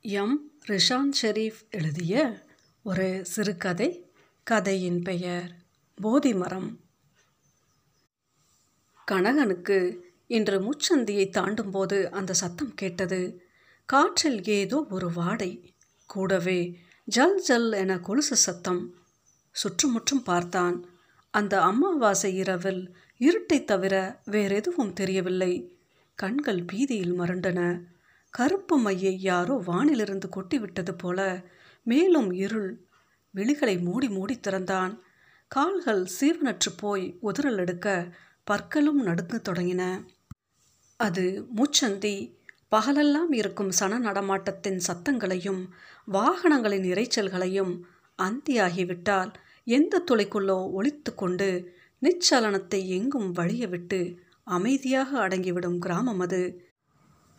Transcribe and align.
M. 0.00 0.50
Rishan 0.68 1.12
Sharif 1.22 1.70
எழுதிய 1.70 2.42
ஒரு 2.82 3.24
சிறுகதை 3.24 4.10
கதையின் 4.42 5.02
பெயர் 5.02 5.54
போதிமரம். 6.02 6.76
கனகனுக்கு 9.10 9.96
இன்று 10.26 10.60
முச்சந்தியை 10.60 11.30
தாண்டும்போது 11.30 12.10
அந்த 12.10 12.32
சத்தம் 12.32 12.74
கேட்டது 12.74 13.42
காற்றில் 13.84 14.44
ஏதோ 14.44 14.86
ஒரு 14.90 15.12
வாடை 15.12 15.74
கூடவே 16.06 16.78
ஜல் 17.04 17.42
ஜல் 17.42 17.72
என 17.72 17.98
கொலுசு 17.98 18.36
சத்தம் 18.36 18.94
சுற்றுமுற்றும் 19.52 20.22
பார்த்தான். 20.22 20.86
அந்த 21.30 21.62
அமாவாசை 21.62 22.34
இரவில் 22.34 22.96
இருட்டைத் 23.18 23.64
தவிர 23.64 24.20
வேறெதுவும் 24.24 24.92
தெரியவில்லை. 24.92 25.78
கண்கள் 26.14 26.64
பீதியில் 26.64 27.20
மருண்டன. 27.20 27.82
கருப்பு 28.38 28.78
மையை 28.78 29.20
யாரோ 29.20 29.62
வானிலிருந்து 29.66 30.28
கொட்டிவிட்டது 30.36 30.92
போல 30.96 31.44
மேலும் 31.82 32.32
இருள் 32.32 32.86
விழிகளை 33.34 33.82
மூடி 33.82 34.08
மூடி 34.08 34.40
திறந்தான். 34.40 35.02
கால்கள் 35.48 36.06
சீவனற்று 36.20 36.70
போய் 36.76 37.18
உதிரல் 37.22 37.56
எடுக்க 37.56 38.14
பற்களும் 38.44 39.06
நடுங்கத் 39.06 39.48
தொடங்கின. 39.48 39.82
அது 40.96 41.24
மூச்சந்தி 41.56 42.14
பகலெல்லாம் 42.68 43.32
இருக்கும் 43.32 43.70
சன 43.70 43.98
நடமாட்டத்தின் 43.98 44.80
சத்தங்களையும் 44.88 45.62
வாகனங்களின் 46.12 46.86
இரைச்சல்களையும் 46.92 47.72
அந்தியாகிவிட்டால் 48.18 49.32
எந்த 49.64 50.02
துளைக்குள்ளோ 50.10 50.70
ஒழித்து 50.70 51.14
கொண்டு 51.14 51.48
நிச்சலனத்தை 52.02 52.86
எங்கும் 52.86 53.30
வழிய 53.32 53.68
விட்டு 53.68 54.00
அமைதியாக 54.44 55.28
அடங்கிவிடும் 55.28 55.78
கிராமம் 55.78 56.20
அது. 56.20 56.42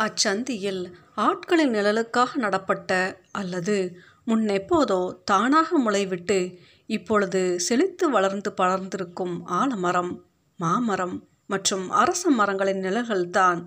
அச்சந்தியில் 0.03 0.93
ஆட்களின் 1.15 1.73
நிழலுக்காக 1.73 2.35
நடப்பட்ட 2.35 3.19
அல்லது 3.31 3.97
முன்னெப்போதோ 4.27 5.23
தானாக 5.23 5.79
முளைவிட்டு 5.79 6.57
இப்பொழுது 6.85 7.59
செழித்து 7.59 8.09
வளர்ந்து 8.09 8.53
படர்ந்திருக்கும் 8.61 9.41
ஆலமரம் 9.45 10.23
மாமரம் 10.57 11.27
மற்றும் 11.47 11.89
அரச 11.89 12.29
மரங்களின் 12.29 12.81
நிழல்கள்தான் 12.81 13.65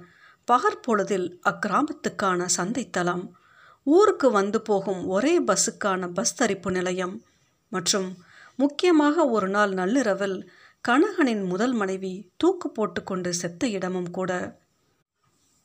பகற்பொழுதில் 0.52 1.38
அக்கிராமத்துக்கான 1.50 2.46
சந்தைத்தலம். 2.56 3.28
ஊருக்கு 3.82 4.30
வந்து 4.30 4.62
போகும் 4.62 5.06
ஒரே 5.06 5.40
பஸ்ஸுக்கான 5.40 6.08
பஸ் 6.12 6.34
தரிப்பு 6.34 6.70
நிலையம். 6.70 7.22
மற்றும் 7.68 8.16
முக்கியமாக 8.56 9.28
ஒரு 9.28 9.48
நாள் 9.48 9.72
நள்ளிரவில் 9.72 10.50
கனகனின் 10.88 11.44
முதல் 11.46 11.72
மனைவி 11.72 12.30
தூக்கு 12.36 12.70
போட்டுக்கொண்டு 12.70 13.34
செத்த 13.34 13.68
இடமும் 13.68 14.10
கூட. 14.10 14.59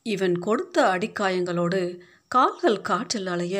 இவன் 0.06 0.36
கொடுத்த 0.38 0.76
அடிக்காயங்களோடு 0.86 1.80
கால்கள் 2.28 2.80
காற்றில் 2.80 3.26
அலைய 3.26 3.56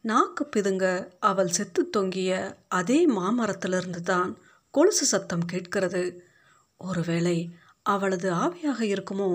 நாக்கு 0.00 0.44
பிதுங்க 0.56 0.84
அவள் 1.20 1.48
செத்து 1.48 1.90
தொங்கிய 1.90 2.32
அதே 2.68 2.98
மாமரத்திலிருந்து 3.08 4.00
தான் 4.02 4.30
கொலுசு 4.74 5.04
சத்தம் 5.04 5.44
கேட்கிறது. 5.44 6.02
ஒருவேளை 6.80 7.36
அவளது 7.86 8.28
ஆவியாக 8.34 8.80
இருக்குமோ? 8.92 9.30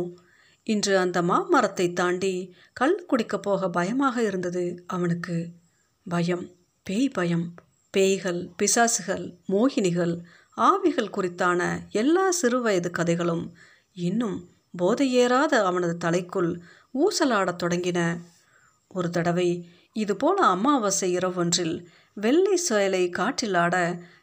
இன்று 0.68 0.94
அந்த 0.98 1.22
மாமரத்தை 1.22 1.88
தாண்டி 1.94 2.34
கல் 2.74 2.98
குடிக்கப் 3.10 3.42
போக 3.42 3.70
பயமாக 3.70 4.16
இருந்தது 4.22 4.64
அவனுக்கு. 4.88 5.38
பயம் 6.06 6.46
பேய் 6.86 7.10
பயம் 7.10 7.46
பேய்கள் 7.94 8.42
பிசாசுகள் 8.58 9.26
மோகினிகள் 9.48 10.16
ஆவிகள் 10.58 11.16
குறித்தான 11.18 11.62
எல்லா 11.92 12.26
சிறுவயது 12.42 12.90
கதைகளும் 12.90 13.46
இன்னும் 14.02 14.38
போதையேறாத 14.78 15.54
அவனது 15.64 15.96
தலைக்குள் 16.06 16.52
ஊசலாடத் 16.96 17.62
தொடங்கின. 17.64 18.00
ஒரு 18.88 19.10
தடவை 19.10 19.50
இதுபோல 19.94 20.46
அமாவாசை 20.46 21.18
இரவொன்றில் 21.18 21.76
வெள்ளை 22.18 22.56
சேலை 22.56 23.10
காற்றில் 23.10 23.54
ஆட 23.54 23.76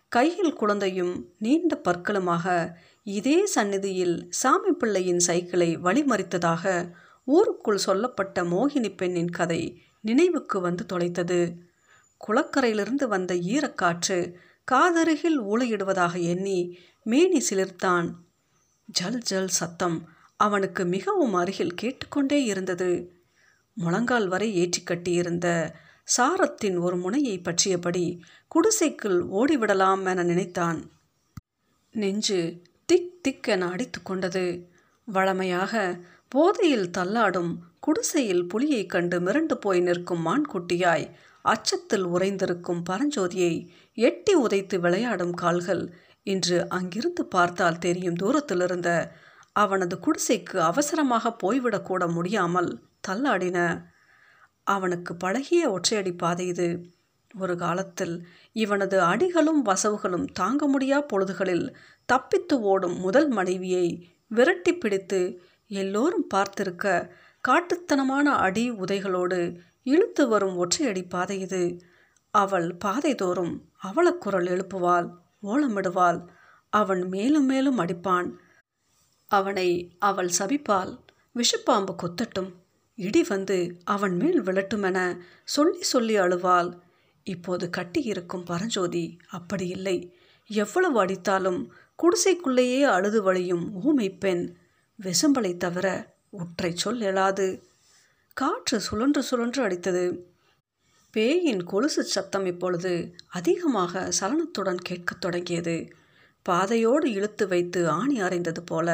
கையில் 0.09 0.53
குழந்தையும் 0.53 1.15
நீண்ட 1.39 1.81
பற்களுமாக 1.85 2.47
இதே 3.07 3.47
சந்நிதியில் 3.47 4.17
சாமி 4.31 4.73
பிள்ளையின் 4.73 5.19
சைக்கிளை 5.19 5.77
வழிமறித்ததாக 5.79 6.65
ஊருக்குள் 7.29 7.77
சொல்லப்பட்ட 7.77 8.43
மோகினி 8.45 8.97
பெண்ணின் 8.97 9.31
கதை 9.31 9.63
நினைவுக்கு 10.01 10.61
வந்து 10.61 10.85
தொலைத்தது. 10.93 11.41
குளக்கரையிலிருந்து 12.21 13.05
வந்த 13.09 13.35
ஈரக்காற்று 13.55 14.19
காதருகில் 14.69 15.39
ஊளையிடுவதாக 15.43 16.15
எண்ணி 16.25 16.59
மேனி 17.07 17.41
சிலிர்த்தான். 17.51 18.09
ஜல் 18.89 19.23
ஜல் 19.23 19.53
சத்தம்! 19.59 19.99
அவனுக்கு 20.43 20.83
மிகவும் 20.87 21.35
அருகில் 21.35 21.75
கேட்டுக்கொண்டே 21.75 22.39
இருந்தது. 22.45 22.91
முழங்கால் 23.77 24.29
வரை 24.29 24.49
ஏற்றி 24.55 24.81
கட்டியிருந்த 24.83 25.49
சாரத்தின் 26.09 26.79
ஒரு 26.79 26.97
முனையை 26.97 27.37
பற்றியபடி 27.39 28.05
குடிசைக்குள் 28.51 29.19
ஓடிவிடலாம் 29.33 30.03
என 30.07 30.23
நினைத்தான். 30.23 30.81
நெஞ்சு 31.95 32.41
திக் 32.89 33.13
திக் 33.23 33.49
என 33.49 33.67
அடித்து 33.67 34.01
கொண்டது. 34.03 34.45
வழமையாக 35.09 35.73
போதையில் 36.29 36.89
தள்ளாடும் 36.99 37.53
குடிசையில் 37.81 38.45
புலியைக் 38.47 38.91
கண்டு 38.91 39.17
மிரண்டு 39.21 39.55
போய் 39.55 39.81
நிற்கும் 39.81 40.23
மான்குட்டியாய் 40.27 41.07
அச்சத்தில் 41.45 42.07
உறைந்திருக்கும் 42.07 42.83
பரஞ்சோதியை 42.91 43.55
எட்டி 43.99 44.35
உதைத்து 44.35 44.77
விளையாடும் 44.81 45.35
கால்கள் 45.35 45.83
இன்று 46.27 46.59
அங்கிருந்து 46.69 47.23
பார்த்தால் 47.27 47.79
தெரியும் 47.79 48.19
தூரத்திலிருந்த 48.21 48.91
அவனது 49.53 49.99
குடிசைக்கு 49.99 50.57
அவசரமாக 50.57 51.37
போய்விடக்கூட 51.43 52.13
முடியாமல் 52.13 52.83
தள்ளாடின. 53.09 53.85
அவனுக்கு 54.63 55.17
பழகிய 55.17 55.81
ஒற்றையடி 55.81 56.17
பாதை 56.17 56.47
இது. 56.47 56.87
ஒரு 57.39 57.57
காலத்தில் 57.57 58.27
இவனது 58.53 59.01
அடிகளும் 59.01 59.63
வசவுகளும் 59.63 60.25
தாங்க 60.25 60.67
முடியா 60.67 61.01
பொழுதுகளில் 61.01 61.75
தப்பித்து 62.05 62.61
ஓடும் 62.61 62.99
முதல் 62.99 63.29
மனைவியை 63.29 64.09
விரட்டி 64.27 64.75
பிடித்து 64.75 65.43
எல்லோரும் 65.67 66.27
பார்த்திருக்க 66.35 67.11
காட்டுத்தனமான 67.49 68.23
அடி 68.23 68.71
உதைகளோடு 68.71 69.59
இழுத்து 69.83 70.29
வரும் 70.29 70.57
ஒற்றையடி 70.57 71.09
பாதை 71.09 71.41
இது. 71.41 71.83
அவள் 72.31 72.77
பாதைதோறும் 72.85 73.63
தோறும் 73.81 74.19
குரல் 74.19 74.47
எழுப்புவாள் 74.47 75.11
ஓலமிடுவாள். 75.43 76.27
அவன் 76.69 77.09
மேலும் 77.09 77.45
மேலும் 77.45 77.79
அடிப்பான். 77.79 78.33
அவனை 79.33 79.69
அவள் 79.99 80.31
சபிப்பால் 80.39 80.99
விஷப்பாம்பு 81.35 81.95
கொத்தட்டும். 82.03 82.51
இடி 82.99 83.23
வந்து 83.29 83.59
அவன் 83.85 84.17
மேல் 84.17 84.43
விழட்டுமென 84.43 85.19
சொல்லி 85.45 85.83
சொல்லி 85.83 86.19
அழுவாள். 86.19 86.71
இப்போது 87.25 87.71
கட்டியிருக்கும் 87.77 88.45
பரஞ்சோதி 88.45 89.05
அப்படி 89.29 89.67
இல்லை. 89.69 89.97
எவ்வளவு 90.47 91.05
அடித்தாலும் 91.05 91.61
குடிசைக்குள்ளேயே 91.97 92.83
அழுது 92.83 93.23
வழியும் 93.23 93.65
ஊமை 93.85 94.09
பெண் 94.11 94.57
விசும்பலை 94.99 95.57
தவிர 95.57 96.15
ஒற்றை 96.31 96.77
சொல் 96.77 97.01
எழாது. 97.01 97.61
காற்று 98.33 98.81
சுழன்று 98.81 99.23
சுழன்று 99.23 99.61
அடித்தது. 99.69 100.05
பேயின் 101.11 101.63
கொலுசு 101.65 102.03
சத்தம் 102.03 102.47
இப்பொழுது 102.47 102.93
அதிகமாக 103.29 104.09
சலனத்துடன் 104.21 104.81
கேட்கத் 104.83 105.21
தொடங்கியது. 105.21 105.77
பாதையோடு 106.43 107.11
இழுத்து 107.11 107.49
வைத்து 107.49 107.89
ஆணி 107.89 108.21
அறைந்தது 108.21 108.63
போல 108.63 108.89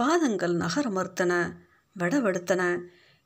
பாதங்கள் 0.00 0.54
நகர 0.54 0.90
மறுத்தன 0.90 1.32
வெடவெடுத்தன. 1.98 2.62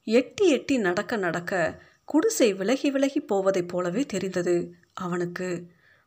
எட்டி 0.05 0.49
எட்டி 0.49 0.79
நடக்க 0.79 1.17
நடக்க 1.17 1.83
குடிசை 2.05 2.55
விலகி 2.55 2.91
விலகி 2.91 3.21
போவதைப் 3.21 3.69
போலவே 3.69 4.03
தெரிந்தது 4.07 4.55
அவனுக்கு. 4.95 5.49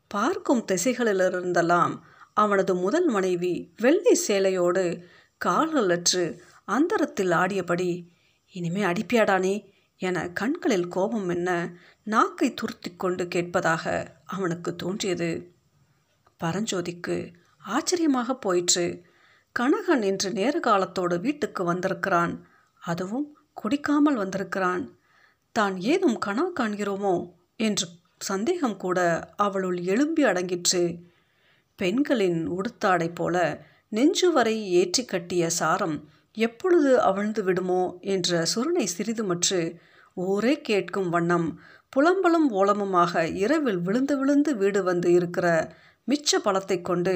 பார்க்கும் 0.08 0.66
திசைகளிலிருந்தெல்லாம் 0.72 2.00
அவனது 2.34 2.76
முதல் 2.76 3.06
மனைவி 3.06 3.74
வெள்ளை 3.78 4.20
சேலையோடு 4.28 5.04
கால்களற்று 5.46 6.40
அந்தரத்தில் 6.66 7.32
ஆடியபடி 7.32 8.08
இனிமே 8.52 8.82
அடிப்பியாடானே 8.82 9.56
என 9.98 10.30
கண்களில் 10.30 10.88
கோபம் 10.88 11.30
என்ன 11.30 11.50
நாக்கை 12.04 12.54
துருத்தி 12.54 12.96
கொண்டு 12.96 13.28
கேட்பதாக 13.28 13.84
அவனுக்கு 14.26 14.76
தோன்றியது. 14.76 15.32
பரஞ்சோதிக்கு 16.44 17.18
ஆச்சரியமாக 17.58 18.36
போயிற்று. 18.36 18.86
கனகன் 19.56 20.02
இன்று 20.02 20.30
நேர 20.32 20.56
காலத்தோடு 20.60 21.16
வீட்டுக்கு 21.20 21.62
வந்திருக்கிறான். 21.64 22.34
அதுவும் 22.82 23.28
குடிக்காமல் 23.54 24.18
வந்திருக்கிறான். 24.18 24.84
தான் 25.56 25.76
ஏதும் 25.92 26.18
கனா 26.26 26.46
காண்கிறோமோ? 26.60 27.14
என்று 27.58 27.88
சந்தேகம் 28.22 28.76
கூட 28.78 29.00
அவளுள் 29.36 29.78
எழும்பி 29.84 30.24
அடங்கிற்று. 30.26 30.84
பெண்களின் 31.80 32.42
உடுத்தாடை 32.48 33.10
போல 33.14 33.36
நெஞ்சு 33.92 34.28
வரை 34.32 34.56
ஏற்றி 34.72 35.04
கட்டிய 35.06 35.50
சாரம் 35.60 35.98
எப்பொழுது 36.38 36.92
அவிழ்ந்து 37.00 37.42
விடுமோ 37.44 37.82
என்ற 38.08 38.44
சுருணை 38.54 38.86
சிறிதுமற்று 38.98 39.62
ஊரே 40.18 40.54
கேட்கும் 40.62 41.10
வண்ணம் 41.10 41.48
புலம்பலும் 41.94 42.48
ஓலமுமாக 42.52 43.24
இரவில் 43.36 43.82
விழுந்து 43.82 44.16
விழுந்து 44.18 44.52
வீடு 44.56 44.82
வந்து 44.84 45.10
இருக்கிற 45.12 45.48
மிச்ச 46.08 46.40
பழத்தை 46.40 46.78
கொண்டு 46.82 47.16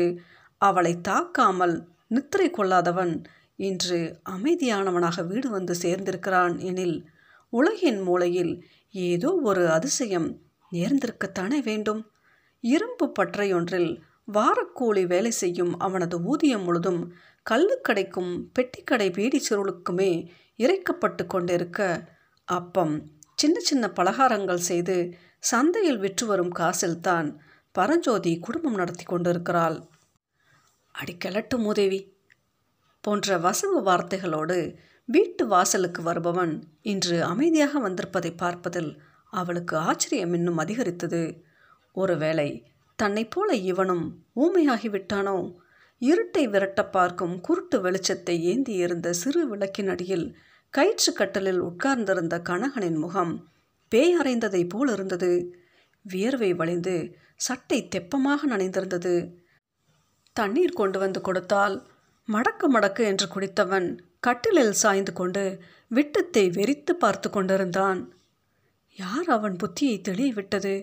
அவளை 0.62 0.94
தாக்காமல் 1.08 1.76
நித்திரை 2.12 2.50
கொள்ளாதவன் 2.50 3.14
இன்று 3.56 4.00
அமைதியானவனாக 4.30 5.26
வீடு 5.28 5.50
வந்து 5.50 5.74
சேர்ந்திருக்கிறான் 5.82 6.56
எனில் 6.60 6.98
உலகின் 7.54 8.00
மூலையில் 8.02 8.54
ஏதோ 8.92 9.40
ஒரு 9.44 9.70
அதிசயம் 9.70 10.30
நேர்ந்திருக்கத்தானே 10.72 11.60
வேண்டும்? 11.64 12.02
இரும்பு 12.64 13.06
பற்றையொன்றில் 13.20 13.92
வாரக்கூலி 14.34 15.04
வேலை 15.08 15.32
செய்யும் 15.32 15.80
அவனது 15.80 16.16
ஊதியம் 16.24 16.64
முழுதும் 16.64 17.02
கள்ளுக்கடைக்கும் 17.50 18.32
பெட்டிக்கடை 18.60 19.08
பீடி 19.14 19.40
சுருளுக்குமே 19.50 20.12
இறைக்கப்பட்டு 20.58 21.26
கொண்டிருக்க 21.26 21.80
அப்பம் 22.48 22.96
சின்ன 23.36 23.60
சின்ன 23.60 23.86
பலகாரங்கள் 23.96 24.68
செய்து 24.70 24.96
சந்தையில் 25.40 25.98
விற்று 25.98 26.26
வரும் 26.28 26.54
காசில்தான் 26.60 27.28
பரஞ்சோதி 27.72 28.40
குடும்பம் 28.40 28.76
நடத்தி 28.76 29.04
கொண்டிருக்கிறாள். 29.04 29.78
அடிக்கலட்டும் 31.02 31.64
உதவி. 31.64 32.14
போன்ற 33.02 33.38
வசவு 33.38 33.84
வார்த்தைகளோடு 33.86 34.76
வீட்டு 35.06 35.48
வாசலுக்கு 35.48 36.02
வருபவன் 36.02 36.64
இன்று 36.82 37.24
அமைதியாக 37.24 37.90
வந்திருப்பதை 37.90 38.38
பார்ப்பதில் 38.38 39.02
அவளுக்கு 39.32 39.78
ஆச்சரியம் 39.78 40.34
இன்னும் 40.34 40.58
அதிகரித்தது. 40.58 41.44
ஒருவேளை 41.92 42.68
தன்னைப் 42.96 43.32
போல 43.32 43.56
இவனும் 43.56 44.24
ஊமையாகிவிட்டானோ? 44.36 45.56
இருட்டை 46.00 46.44
விரட்ட 46.44 46.86
பார்க்கும் 46.86 47.42
குருட்டு 47.42 47.84
வெளிச்சத்தை 47.84 48.40
ஏந்தி 48.40 48.74
இருந்த 48.74 49.14
சிறு 49.14 49.48
விளக்கின் 49.48 49.88
அடியில் 49.88 50.38
கயிற்று 50.70 51.14
கட்டலில் 51.14 51.60
உட்கார்ந்திருந்த 51.60 52.40
கனகனின் 52.40 53.00
முகம் 53.00 53.48
பேய் 53.88 54.18
அறைந்ததைப் 54.20 54.70
போல் 54.70 54.92
இருந்தது. 54.92 55.56
வியர்வை 56.02 56.54
வழிந்து 56.54 57.16
சட்டை 57.36 57.88
தெப்பமாக 57.96 58.38
நனைந்திருந்தது. 58.50 59.36
தண்ணீர் 60.40 60.80
கொண்டு 60.80 60.98
வந்து 61.00 61.20
கொடுத்தால் 61.22 61.76
மடக்கு 62.28 62.66
மடக்கு 62.74 63.04
என்று 63.04 63.28
குடித்தவன் 63.28 63.88
கட்டிலில் 64.20 64.80
சாய்ந்து 64.82 65.14
கொண்டு 65.14 65.44
விட்டத்தை 65.90 66.44
வெறித்து 66.50 66.94
பார்த்து 66.94 67.28
கொண்டிருந்தான். 67.30 68.00
யார் 68.96 69.30
அவன் 69.30 69.56
புத்தியை 69.56 69.96
தெளிவிட்டது? 70.02 70.74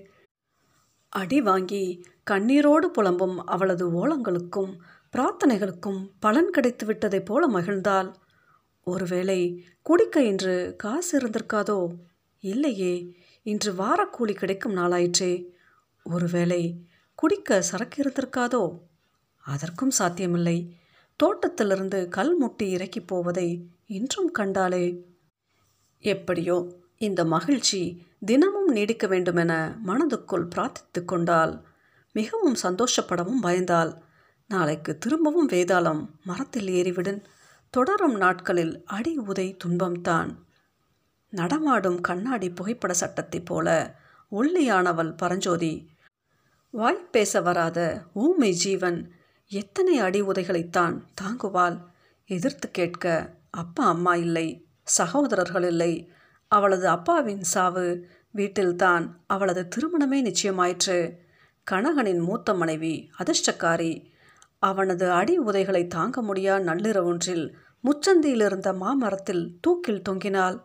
அடி 1.13 1.39
வாங்கி 1.41 1.85
கண்ணீரோடு 2.31 2.89
புலம்பும் 2.97 3.37
அவளது 3.47 3.85
ஓலங்களுக்கும் 4.01 4.73
பிரார்த்தனைகளுக்கும் 5.13 6.01
பலன் 6.21 6.51
கிடைத்து 6.51 6.85
விட்டதைப் 6.87 7.25
போல 7.25 7.43
மகிழ்ந்தாள். 7.49 8.09
ஒருவேளை 8.87 9.39
குடிக்க 9.83 10.23
இன்று 10.23 10.75
காசு 10.79 11.13
இருந்திருக்காதோ? 11.19 11.79
இல்லையே 12.45 12.95
இன்று 13.43 13.71
வாரக்கூலி 13.73 14.35
கிடைக்கும் 14.35 14.77
நாளாயிற்றே. 14.77 15.33
ஒருவேளை 16.05 16.63
குடிக்க 17.19 17.63
சரக்கு 17.63 17.99
இருந்திருக்காதோ? 18.03 18.63
அதற்கும் 19.47 19.91
சாத்தியமில்லை. 19.91 20.59
தோட்டத்திலிருந்து 21.17 22.09
கல் 22.09 22.37
முட்டி 22.37 22.71
இறக்கி 22.71 23.01
போவதை 23.01 23.49
இன்றும் 23.87 24.31
கண்டாலே 24.31 24.85
எப்படியோ 26.03 26.57
இந்த 26.97 27.25
மகிழ்ச்சி 27.25 27.81
தினமும் 28.25 28.69
நீடிக்க 28.69 29.07
வேண்டுமென 29.07 29.53
மனதுக்குள் 29.87 30.49
பிரார்த்தித்து 30.55 31.05
கொண்டாள். 31.05 31.55
மிகவும் 32.13 32.57
சந்தோஷப்படவும் 32.63 33.43
பயந்தாள். 33.43 33.93
நாளைக்கு 34.49 34.99
திரும்பவும் 34.99 35.49
வேதாளம் 35.49 36.03
மரத்தில் 36.25 36.69
ஏறிவிடன் 36.69 37.21
தொடரும் 37.71 38.17
நாட்களில் 38.17 38.75
அடி 38.85 39.13
உதை 39.19 39.57
துன்பம்தான் 39.65 40.31
நடமாடும் 41.33 42.01
கண்ணாடி 42.01 42.49
புகைப்பட 42.51 42.93
சட்டத்தைப் 42.95 43.47
போல 43.47 43.69
ஒல்லியானவள் 44.33 45.17
பரஞ்சோதி. 45.17 45.73
வாய் 46.71 47.09
பேச 47.11 47.41
வராத 47.41 47.79
ஊமை 48.15 48.51
ஜீவன் 48.53 48.99
எத்தனை 49.51 49.99
அடி 49.99 50.23
உதைகளைத்தான் 50.23 51.01
தாங்குவாள்? 51.21 51.83
எதிர்த்து 52.27 52.71
கேட்க 52.71 53.35
அப்பா 53.51 53.87
அம்மா 53.87 54.15
இல்லை 54.15 54.67
சகோதரர்கள் 54.83 55.63
இல்லை. 55.63 56.11
அவளது 56.49 56.89
அப்பாவின் 56.89 57.43
சாவு 57.43 58.07
வீட்டில்தான் 58.31 59.21
அவளது 59.27 59.69
திருமணமே 59.69 60.19
நிச்சயமாயிற்று. 60.23 61.17
கனகனின் 61.71 62.19
மூத்த 62.19 62.55
மனைவி 62.55 63.11
அதிர்ஷ்டக்காரி. 63.19 64.05
அவனது 64.59 65.11
அடி 65.11 65.39
உதைகளை 65.39 65.87
தாங்க 65.87 66.23
முடியா 66.23 66.57
நள்ளிரவொன்றில் 66.57 67.53
முச்சந்தியில் 67.85 68.45
இருந்த 68.45 68.73
மாமரத்தில் 68.73 69.59
தூக்கில் 69.61 70.03
தொங்கினாள். 70.09 70.59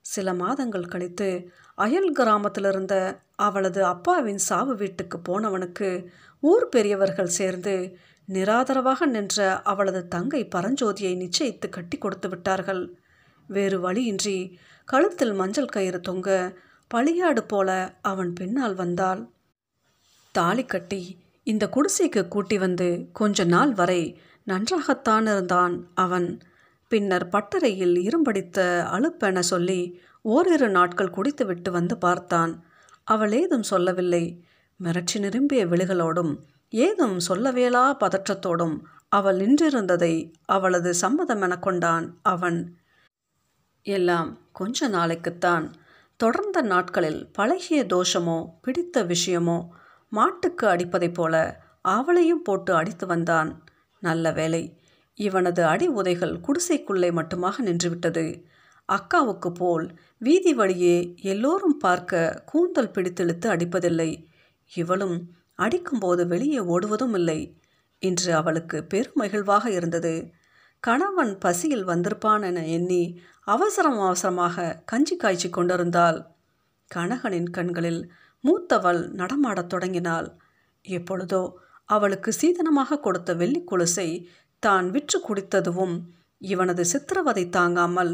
சில 0.00 0.32
மாதங்கள் 0.34 0.86
கழித்து 0.86 1.50
அயல் 1.74 2.12
கிராமத்திலிருந்த 2.12 3.20
அவளது 3.34 3.84
அப்பாவின் 3.84 4.38
சாவு 4.38 4.74
வீட்டுக்கு 4.74 5.18
போனவனுக்கு 5.18 6.06
ஊர் 6.40 6.68
பெரியவர்கள் 6.68 7.36
சேர்ந்து 7.38 7.96
நிராதரவாக 8.28 9.06
நின்ற 9.06 9.62
அவளது 9.62 10.08
தங்கை 10.08 10.48
பரஞ்சோதியை 10.54 11.12
நிச்சயித்து 11.14 11.68
கட்டி 11.68 11.98
கொடுத்து 11.98 12.28
விட்டார்கள். 12.28 12.98
வேறு 13.46 13.80
வழியின்றி 13.80 14.58
கழுத்தில் 14.84 15.32
மஞ்சள் 15.32 15.66
கயிறு 15.66 16.00
தொங்க 16.00 16.56
பழியாடு 16.94 17.42
போல 17.48 17.98
அவன் 18.02 18.32
பின்னால் 18.32 18.74
வந்தாள். 18.74 19.22
தாலி 20.32 20.64
கட்டி 20.64 21.18
இந்த 21.42 21.64
குடிசைக்கு 21.66 22.28
கூட்டி 22.28 22.58
வந்து 22.58 23.08
கொஞ்ச 23.12 23.44
நாள் 23.44 23.72
வரை 23.72 24.20
நன்றாகத்தான் 24.44 25.22
இருந்தான் 25.22 25.90
அவன். 25.94 26.40
பின்னர் 26.88 27.28
பட்டறையில் 27.28 27.96
இரும்படித்த 28.08 28.58
அலுப்பென 28.94 29.38
சொல்லி 29.38 29.80
ஓரிரு 30.22 30.68
நாட்கள் 30.68 31.10
குடித்துவிட்டு 31.10 31.70
வந்து 31.70 31.96
பார்த்தான். 31.98 32.64
அவள் 33.04 33.32
ஏதும் 33.32 33.62
சொல்லவில்லை. 33.62 34.44
மிரட்சி 34.80 35.18
நிரும்பிய 35.18 35.66
விழிகளோடும் 35.66 36.32
ஏதும் 36.68 37.18
சொல்லவேலா 37.28 37.96
பதற்றத்தோடும் 38.00 38.80
அவள் 39.08 39.36
நின்றிருந்ததை 39.36 40.32
அவளது 40.44 40.94
சம்மதம் 40.94 41.42
என 41.42 41.58
கொண்டான் 41.58 42.18
அவன். 42.22 42.78
எல்லாம் 43.82 44.38
கொஞ்ச 44.52 44.88
நாளைக்குத்தான். 44.88 45.72
தொடர்ந்த 46.16 46.62
நாட்களில் 46.62 47.30
பழகிய 47.32 47.84
தோஷமோ 47.84 48.48
பிடித்த 48.62 49.04
விஷயமோ 49.04 49.68
மாட்டுக்கு 50.08 50.66
அடிப்பதைப் 50.66 51.14
போல 51.14 51.64
அவளையும் 51.82 52.42
போட்டு 52.42 52.74
அடித்து 52.74 53.06
வந்தான். 53.06 53.64
நல்ல 54.00 54.32
வேலை 54.32 54.80
இவனது 55.14 55.64
அடி 55.64 55.86
உதைகள் 55.88 56.40
குடிசைக்குள்ளே 56.40 57.10
மட்டுமாக 57.18 57.56
நின்றுவிட்டது. 57.64 58.44
அக்காவுக்கு 58.92 59.50
போல் 59.54 59.98
வீதி 60.18 60.54
வழியே 60.54 61.14
எல்லோரும் 61.22 61.78
பார்க்க 61.78 62.42
கூந்தல் 62.46 62.90
பிடித்தெழுத்து 62.90 63.46
அடிப்பதில்லை. 63.46 64.24
இவளும் 64.74 65.34
அடிக்கும்போது 65.58 66.22
வெளியே 66.26 66.60
ஓடுவதும் 66.72 67.14
இல்லை. 67.14 67.40
இன்று 68.02 68.30
அவளுக்கு 68.34 68.78
பெருமகிழ்வாக 68.90 69.66
இருந்தது. 69.68 70.14
கணவன் 70.82 71.32
பசியில் 71.38 71.84
வந்திருப்பான் 71.84 72.42
என 72.42 72.64
எண்ணி 72.68 73.02
அவசரம் 73.44 74.00
அவசரமாக 74.00 74.74
கஞ்சி 74.84 75.16
காய்ச்சி 75.16 75.48
கொண்டிருந்தாள். 75.50 76.18
கனகனின் 76.90 77.50
கண்களில் 77.50 78.02
மூத்தவள் 78.44 79.00
நடமாடத் 79.12 79.70
தொடங்கினாள். 79.70 80.28
எப்பொழுதோ 80.84 81.42
அவளுக்கு 81.88 82.30
சீதனமாக 82.32 83.00
கொடுத்த 83.00 83.30
வெள்ளி 83.34 83.60
கொலுசை 83.64 84.08
தான் 84.62 84.86
விற்று 84.90 85.18
குடித்ததுவும் 85.20 85.96
இவனது 86.42 86.82
சித்திரவதை 86.84 87.44
தாங்காமல் 87.48 88.12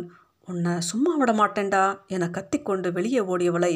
உன்னை 0.49 0.75
சும்மா 0.80 1.12
விட 1.16 1.32
மாட்டேன்டா 1.32 1.84
என 2.06 2.28
கத்திக்கொண்டு 2.28 2.88
வெளியே 2.92 3.20
ஓடியவளை 3.22 3.75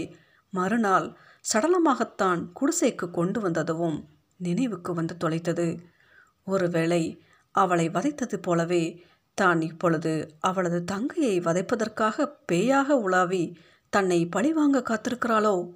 மறுநாள் 0.52 1.06
சடலமாகத்தான் 1.52 2.40
குடிசைக்கு 2.60 3.10
கொண்டு 3.10 3.40
வந்ததுவும் 3.40 4.04
நினைவுக்கு 4.36 4.94
வந்து 4.94 5.16
தொலைத்தது. 5.24 5.78
ஒருவேளை 6.44 7.22
அவளை 7.50 7.88
வதைத்தது 7.88 8.36
போலவே 8.36 9.04
தான் 9.34 9.60
இப்பொழுது 9.60 10.36
அவளது 10.40 10.84
தங்கையை 10.84 11.40
வதைப்பதற்காக 11.40 12.26
பேயாக 12.52 12.88
உலாவி 12.88 13.58
தன்னை 13.88 14.26
பழிவாங்க 14.26 14.78
காத்திருக்கிறாளோ? 14.80 15.72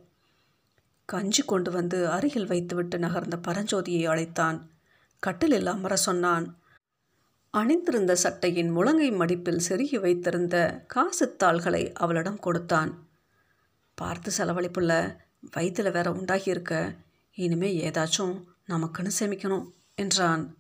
கஞ்சி 1.05 1.43
கொண்டு 1.43 1.71
வந்து 1.71 2.09
அருகில் 2.09 2.47
வைத்துவிட்டு 2.47 2.99
நகர்ந்த 2.99 3.37
பரஞ்சோதியை 3.49 4.07
அழைத்தான். 4.07 4.71
கட்டிலில் 5.19 5.67
அமர 5.67 5.97
சொன்னான். 5.97 6.59
அணிந்திருந்த 7.51 8.15
சட்டையின் 8.15 8.77
முழங்கை 8.77 9.11
மடிப்பில் 9.13 9.65
செருகி 9.69 10.01
வைத்திருந்த 10.01 10.85
காசுத்தாள்களை 10.95 11.93
அவளிடம் 11.93 12.39
கொடுத்தான். 12.39 13.09
பார்த்து 13.95 14.31
செலவழிப்புள்ள 14.39 15.17
வயிற்றில் 15.41 15.91
வேற 15.91 16.11
உண்டாகியிருக்க 16.11 16.97
இனிமே 17.35 17.91
ஏதாச்சும் 17.91 18.35
நமக்குன்னு 18.69 19.11
சேமிக்கணும் 19.19 19.67
என்றான். 19.95 20.57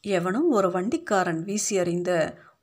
எவனும் 0.00 0.48
ஒரு 0.50 0.68
வண்டிக்காரன் 0.68 1.42
வீசி 1.44 1.78
அறிந்த 1.78 2.10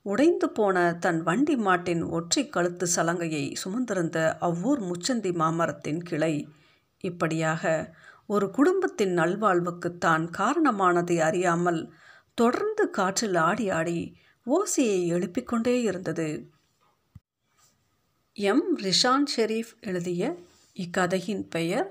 உடைந்து 0.02 0.50
போன 0.50 0.96
தன் 1.00 1.22
வண்டி 1.22 1.56
மாட்டின் 1.56 2.02
ஒற்றை 2.02 2.48
கழுத்து 2.48 2.86
சலங்கையை 2.96 3.54
சுமந்திருந்த 3.64 4.36
அவ்வூர் 4.38 4.80
முச்சந்தி 4.82 5.34
மாமரத்தின் 5.34 6.02
கிளை 6.02 6.48
இப்படியாக 7.00 7.94
ஒரு 8.26 8.50
குடும்பத்தின் 8.50 9.18
நல்வாழ்வுக்கு 9.18 9.98
தான் 9.98 10.30
காரணமானதை 10.38 11.18
அறியாமல் 11.18 11.92
தொடர்ந்து 12.34 12.90
காற்றில் 12.90 13.34
ஆடி 13.34 13.68
ஆடி 13.68 14.16
ஓசையை 14.46 15.06
எழுப்பிக் 15.06 15.46
கொண்டே 15.46 15.82
இருந்தது. 15.82 16.50
எம். 18.32 18.78
ரிஷான் 18.78 19.26
ஷெரீஃப் 19.36 19.72
எழுதிய 19.80 20.36
இக்கதையின் 20.80 21.42
பெயர் 21.48 21.88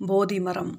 போதிமரம். 0.00 0.72